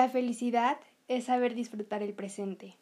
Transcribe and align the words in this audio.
La 0.00 0.08
felicidad 0.08 0.78
es 1.08 1.24
saber 1.24 1.54
disfrutar 1.54 2.02
el 2.02 2.14
presente. 2.14 2.78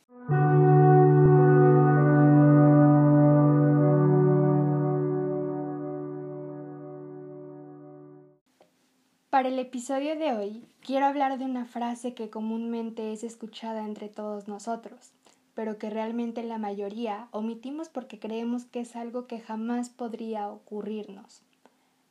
Para 9.30 9.48
el 9.48 9.58
episodio 9.58 10.16
de 10.16 10.32
hoy 10.32 10.68
quiero 10.80 11.06
hablar 11.06 11.40
de 11.40 11.44
una 11.44 11.64
frase 11.64 12.14
que 12.14 12.30
comúnmente 12.30 13.12
es 13.12 13.24
escuchada 13.24 13.84
entre 13.84 14.08
todos 14.08 14.46
nosotros, 14.46 15.10
pero 15.54 15.76
que 15.76 15.90
realmente 15.90 16.44
la 16.44 16.58
mayoría 16.58 17.26
omitimos 17.32 17.88
porque 17.88 18.20
creemos 18.20 18.64
que 18.64 18.78
es 18.78 18.94
algo 18.94 19.26
que 19.26 19.40
jamás 19.40 19.90
podría 19.90 20.48
ocurrirnos. 20.48 21.42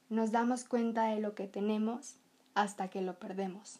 Nos 0.09 0.33
damos 0.33 0.65
cuenta 0.65 1.05
de 1.05 1.21
lo 1.21 1.33
que 1.33 1.47
tenemos 1.47 2.17
hasta 2.55 2.89
que 2.89 2.99
lo 2.99 3.17
perdemos. 3.17 3.79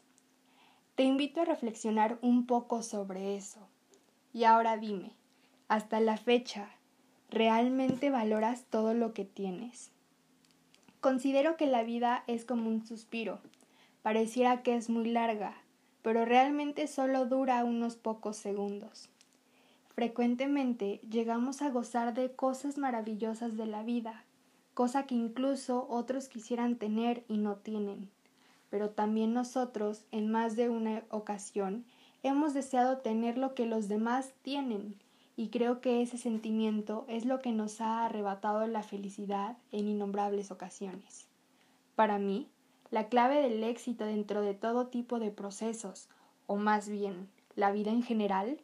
Te 0.98 1.04
invito 1.04 1.41
a 1.41 1.45
reflexionar 1.45 2.18
un 2.23 2.48
poco 2.48 2.82
sobre 2.82 3.36
eso. 3.36 3.60
Y 4.33 4.46
ahora 4.46 4.78
dime, 4.78 5.11
hasta 5.68 6.00
la 6.00 6.18
fecha, 6.18 6.71
¿realmente 7.29 8.10
valoras 8.10 8.64
todo 8.71 8.96
lo 8.96 9.14
que 9.14 9.24
tienes? 9.24 9.91
Considero 11.00 11.55
que 11.55 11.68
la 11.68 11.83
vida 11.83 12.24
es 12.25 12.46
como 12.46 12.68
un 12.68 12.83
suspiro. 12.83 13.38
Pareciera 14.02 14.64
que 14.64 14.75
es 14.75 14.89
muy 14.89 15.11
larga, 15.11 15.54
pero 16.02 16.25
realmente 16.25 16.88
solo 16.88 17.27
dura 17.27 17.64
unos 17.64 17.96
pocos 17.96 18.36
segundos. 18.36 19.07
Frecuentemente 19.93 21.00
llegamos 21.07 21.61
a 21.61 21.69
gozar 21.69 22.16
de 22.16 22.32
cosas 22.32 22.79
maravillosas 22.79 23.55
de 23.55 23.68
la 23.68 23.83
vida, 23.83 24.24
cosa 24.74 25.05
que 25.05 25.14
incluso 25.14 25.86
otros 25.91 26.27
quisieran 26.27 26.77
tener 26.77 27.24
y 27.27 27.38
no 27.38 27.57
tienen. 27.57 28.10
Pero 28.70 28.89
también 28.89 29.34
nosotros, 29.34 30.04
en 30.12 30.30
más 30.30 30.56
de 30.56 30.70
una 30.70 31.04
ocasión, 31.10 31.86
hemos 32.23 32.53
deseado 32.53 32.98
tener 32.98 33.38
lo 33.38 33.56
que 33.56 33.66
los 33.66 33.88
demás 33.88 34.31
tienen, 34.42 34.95
y 35.36 35.50
creo 35.50 35.81
que 35.81 36.02
ese 36.02 36.17
sentimiento 36.17 37.06
es 37.08 37.25
lo 37.25 37.39
que 37.39 37.52
nos 37.52 37.80
ha 37.80 38.06
arrebatado 38.06 38.66
la 38.66 38.81
felicidad 38.81 39.58
en 39.72 39.88
innombrables 39.88 40.50
ocasiones. 40.50 41.28
Para 41.95 42.17
mí, 42.17 42.47
la 42.89 43.08
clave 43.08 43.41
del 43.41 43.64
éxito 43.64 44.06
dentro 44.06 44.41
de 44.41 44.53
todo 44.53 44.88
tipo 44.88 45.19
de 45.19 45.30
procesos, 45.30 46.09
o 46.47 46.56
más 46.56 46.89
bien 46.89 47.30
la 47.56 47.72
vida 47.72 47.91
en 47.91 48.02
general, 48.02 48.59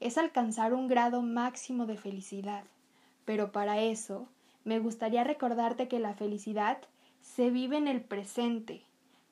es 0.00 0.18
alcanzar 0.18 0.74
un 0.74 0.88
grado 0.88 1.22
máximo 1.22 1.86
de 1.86 1.96
felicidad. 1.96 2.64
Pero 3.24 3.52
para 3.52 3.80
eso, 3.80 4.28
me 4.64 4.78
gustaría 4.78 5.24
recordarte 5.24 5.88
que 5.88 6.00
la 6.00 6.14
felicidad 6.14 6.78
se 7.20 7.50
vive 7.50 7.76
en 7.76 7.88
el 7.88 8.00
presente. 8.00 8.82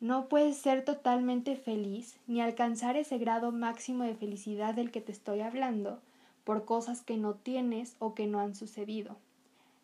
No 0.04 0.28
puedes 0.28 0.58
ser 0.58 0.84
totalmente 0.84 1.56
feliz 1.56 2.18
ni 2.26 2.42
alcanzar 2.42 2.94
ese 2.94 3.16
grado 3.16 3.52
máximo 3.52 4.04
de 4.04 4.14
felicidad 4.14 4.74
del 4.74 4.90
que 4.90 5.00
te 5.00 5.12
estoy 5.12 5.40
hablando 5.40 5.98
por 6.44 6.66
cosas 6.66 7.00
que 7.00 7.16
no 7.16 7.32
tienes 7.32 7.96
o 8.00 8.14
que 8.14 8.26
no 8.26 8.38
han 8.38 8.54
sucedido. 8.54 9.16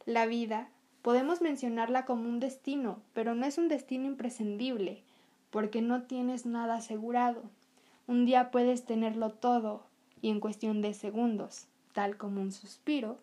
La 0.04 0.26
vida 0.26 0.68
podemos 1.00 1.40
mencionarla 1.40 2.04
como 2.04 2.28
un 2.28 2.38
destino, 2.38 2.98
pero 3.14 3.34
no 3.34 3.46
es 3.46 3.56
un 3.56 3.68
destino 3.68 4.04
imprescindible, 4.04 5.02
porque 5.50 5.80
no 5.80 6.02
tienes 6.02 6.44
nada 6.44 6.74
asegurado. 6.74 7.40
Un 8.06 8.26
día 8.26 8.50
puedes 8.50 8.84
tenerlo 8.84 9.30
todo 9.30 9.86
y 10.20 10.28
en 10.28 10.40
cuestión 10.40 10.82
de 10.82 10.92
segundos, 10.92 11.64
tal 11.94 12.18
como 12.18 12.42
un 12.42 12.52
suspiro, 12.52 13.16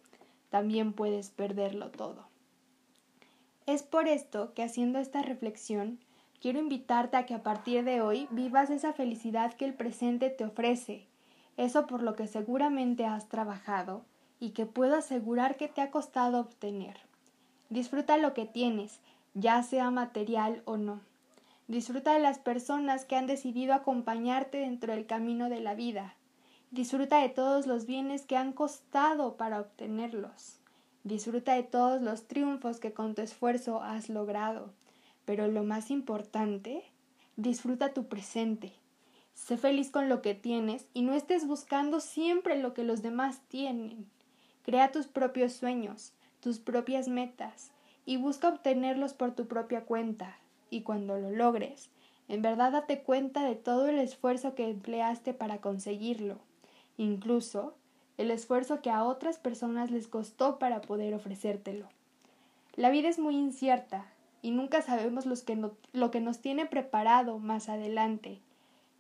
también 0.50 0.94
puedes 0.94 1.30
perderlo 1.30 1.92
todo. 1.92 2.26
Es 3.68 3.84
por 3.84 4.08
esto 4.08 4.56
que 4.56 4.64
haciendo 4.64 4.98
esta 4.98 5.22
reflexión, 5.22 6.00
quiero 6.42 6.60
invitarte 6.60 7.18
a 7.18 7.26
que 7.26 7.34
a 7.34 7.44
partir 7.44 7.84
de 7.84 8.02
hoy 8.02 8.28
vivas 8.32 8.70
esa 8.70 8.94
felicidad 8.94 9.54
que 9.54 9.66
el 9.66 9.74
presente 9.74 10.30
te 10.30 10.46
ofrece 10.46 11.08
eso 11.58 11.88
por 11.88 12.04
lo 12.04 12.16
que 12.16 12.28
seguramente 12.28 13.06
has 13.06 13.28
trabajado 13.28 14.04
y 14.40 14.52
que 14.52 14.68
puedo 14.68 14.96
asegurar 14.96 15.58
que 15.58 15.68
te 15.68 15.82
ha 15.82 15.90
costado 15.90 16.40
obtener. 16.40 16.98
Disfruta 17.70 18.18
lo 18.18 18.34
que 18.36 18.46
tienes, 18.46 19.00
ya 19.34 19.64
sea 19.64 19.90
material 19.90 20.62
o 20.66 20.78
no. 20.78 21.02
Disfruta 21.68 22.14
de 22.14 22.20
las 22.20 22.38
personas 22.38 23.04
que 23.04 23.16
han 23.16 23.28
decidido 23.28 23.74
acompañarte 23.74 24.60
dentro 24.60 24.94
del 24.94 25.08
camino 25.08 25.50
de 25.50 25.60
la 25.60 25.74
vida. 25.74 26.14
Disfruta 26.70 27.20
de 27.22 27.30
todos 27.30 27.66
los 27.66 27.88
bienes 27.88 28.22
que 28.22 28.38
han 28.38 28.54
costado 28.54 29.36
para 29.36 29.60
obtenerlos. 29.60 30.60
Disfruta 31.04 31.56
de 31.56 31.64
todos 31.64 32.02
los 32.02 32.28
triunfos 32.28 32.80
que 32.80 32.94
con 32.94 33.16
tu 33.16 33.22
esfuerzo 33.22 33.82
has 33.82 34.10
logrado. 34.10 34.70
Pero 35.28 35.48
lo 35.48 35.64
más 35.64 35.92
importante, 35.92 36.84
disfruta 37.36 37.94
tu 37.94 38.08
presente, 38.08 38.74
Sé 39.38 39.56
feliz 39.56 39.92
con 39.92 40.10
lo 40.10 40.24
que 40.24 40.34
tienes 40.34 40.88
y 40.96 41.04
no 41.04 41.14
estés 41.14 41.46
buscando 41.46 42.00
siempre 42.00 42.60
lo 42.60 42.74
que 42.74 42.84
los 42.84 43.04
demás 43.04 43.40
tienen. 43.48 44.08
Crea 44.64 44.92
tus 44.92 45.06
propios 45.06 45.54
sueños, 45.54 46.12
tus 46.40 46.58
propias 46.58 47.08
metas 47.08 47.70
y 48.04 48.18
busca 48.18 48.50
obtenerlos 48.50 49.14
por 49.14 49.36
tu 49.36 49.48
propia 49.48 49.86
cuenta. 49.86 50.40
Y 50.72 50.82
cuando 50.82 51.20
lo 51.20 51.30
logres, 51.30 51.92
en 52.28 52.42
verdad 52.42 52.72
date 52.72 53.04
cuenta 53.04 53.46
de 53.46 53.56
todo 53.56 53.88
el 53.88 54.00
esfuerzo 54.00 54.56
que 54.56 54.70
empleaste 54.70 55.36
para 55.36 55.62
conseguirlo, 55.62 56.40
incluso 56.98 57.76
el 58.18 58.32
esfuerzo 58.32 58.82
que 58.82 58.90
a 58.90 59.04
otras 59.04 59.38
personas 59.38 59.92
les 59.92 60.08
costó 60.08 60.58
para 60.58 60.82
poder 60.82 61.14
ofrecértelo. 61.14 61.88
La 62.76 62.90
vida 62.90 63.08
es 63.08 63.20
muy 63.20 63.36
incierta 63.36 64.08
y 64.42 64.52
nunca 64.52 64.82
sabemos 64.82 65.26
lo 65.26 66.12
que 66.12 66.20
nos 66.22 66.40
tiene 66.40 66.66
preparado 66.66 67.40
más 67.40 67.70
adelante 67.70 68.42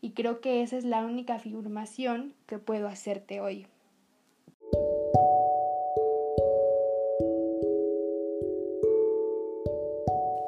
y 0.01 0.11
creo 0.11 0.41
que 0.41 0.61
esa 0.61 0.77
es 0.77 0.85
la 0.85 1.05
única 1.05 1.35
afirmación 1.35 2.33
que 2.45 2.59
puedo 2.59 2.87
hacerte 2.87 3.41
hoy. 3.41 3.67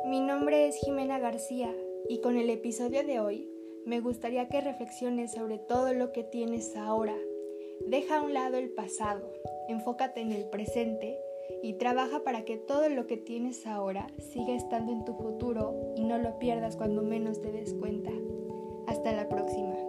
Mi 0.05 0.21
nombre 0.21 0.67
es 0.67 0.75
Jimena 0.77 1.19
García 1.19 1.73
y 2.07 2.21
con 2.21 2.37
el 2.37 2.49
episodio 2.49 3.03
de 3.03 3.19
hoy 3.19 3.49
me 3.85 3.99
gustaría 4.01 4.49
que 4.49 4.61
reflexiones 4.61 5.33
sobre 5.33 5.57
todo 5.57 5.93
lo 5.93 6.11
que 6.11 6.23
tienes 6.23 6.75
ahora. 6.75 7.15
Deja 7.87 8.17
a 8.17 8.21
un 8.21 8.33
lado 8.33 8.57
el 8.57 8.69
pasado, 8.69 9.31
enfócate 9.67 10.21
en 10.21 10.31
el 10.31 10.45
presente 10.49 11.19
y 11.61 11.73
trabaja 11.73 12.23
para 12.23 12.45
que 12.45 12.57
todo 12.57 12.89
lo 12.89 13.07
que 13.07 13.17
tienes 13.17 13.67
ahora 13.67 14.07
siga 14.19 14.53
estando 14.53 14.91
en 14.91 15.05
tu 15.05 15.13
futuro 15.13 15.93
y 15.95 16.03
no 16.03 16.17
lo 16.17 16.39
pierdas 16.39 16.75
cuando 16.75 17.01
menos 17.01 17.41
te 17.41 17.51
des 17.51 17.73
cuenta. 17.73 18.11
Hasta 18.87 19.11
la 19.11 19.27
próxima. 19.27 19.88